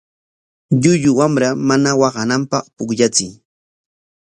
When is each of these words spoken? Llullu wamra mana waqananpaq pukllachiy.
Llullu 0.81 1.11
wamra 1.19 1.49
mana 1.67 1.89
waqananpaq 2.01 2.65
pukllachiy. 2.75 3.33